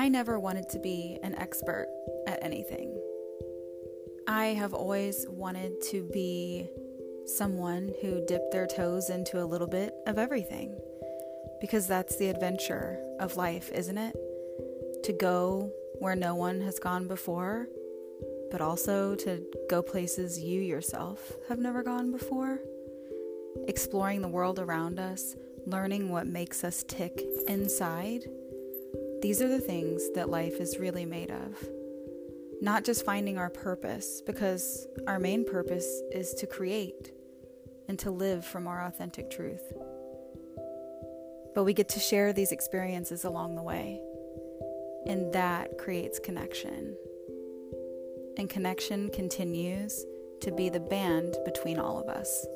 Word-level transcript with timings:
I 0.00 0.08
never 0.08 0.40
wanted 0.40 0.70
to 0.70 0.78
be 0.78 1.18
an 1.22 1.34
expert 1.34 1.86
at 2.26 2.42
anything. 2.42 2.98
I 4.26 4.46
have 4.46 4.72
always 4.72 5.26
wanted 5.28 5.74
to 5.90 6.08
be 6.10 6.70
someone 7.26 7.92
who 8.00 8.24
dipped 8.24 8.50
their 8.50 8.66
toes 8.66 9.10
into 9.10 9.42
a 9.42 9.44
little 9.44 9.66
bit 9.66 9.92
of 10.06 10.16
everything. 10.16 10.74
Because 11.60 11.86
that's 11.86 12.16
the 12.16 12.30
adventure 12.30 12.98
of 13.20 13.36
life, 13.36 13.70
isn't 13.74 13.98
it? 13.98 14.16
To 15.04 15.12
go 15.12 15.70
where 15.98 16.16
no 16.16 16.34
one 16.34 16.62
has 16.62 16.78
gone 16.78 17.06
before, 17.06 17.68
but 18.50 18.62
also 18.62 19.14
to 19.16 19.44
go 19.68 19.82
places 19.82 20.40
you 20.40 20.62
yourself 20.62 21.30
have 21.50 21.58
never 21.58 21.82
gone 21.82 22.10
before. 22.10 22.58
Exploring 23.68 24.22
the 24.22 24.28
world 24.28 24.60
around 24.60 24.98
us, 24.98 25.36
learning 25.66 26.08
what 26.08 26.26
makes 26.26 26.64
us 26.64 26.86
tick 26.88 27.22
inside. 27.46 28.24
These 29.22 29.42
are 29.42 29.48
the 29.48 29.60
things 29.60 30.10
that 30.14 30.30
life 30.30 30.60
is 30.60 30.78
really 30.78 31.04
made 31.04 31.30
of. 31.30 31.68
Not 32.62 32.84
just 32.84 33.04
finding 33.04 33.36
our 33.36 33.50
purpose, 33.50 34.22
because 34.24 34.86
our 35.06 35.18
main 35.18 35.44
purpose 35.44 36.02
is 36.10 36.32
to 36.34 36.46
create 36.46 37.12
and 37.88 37.98
to 37.98 38.10
live 38.10 38.44
from 38.44 38.66
our 38.66 38.86
authentic 38.86 39.30
truth. 39.30 39.72
But 41.54 41.64
we 41.64 41.74
get 41.74 41.88
to 41.90 42.00
share 42.00 42.32
these 42.32 42.52
experiences 42.52 43.24
along 43.24 43.56
the 43.56 43.62
way, 43.62 44.00
and 45.06 45.32
that 45.32 45.76
creates 45.76 46.18
connection. 46.18 46.96
And 48.38 48.48
connection 48.48 49.10
continues 49.10 50.04
to 50.40 50.50
be 50.50 50.70
the 50.70 50.80
band 50.80 51.36
between 51.44 51.78
all 51.78 51.98
of 51.98 52.08
us. 52.08 52.46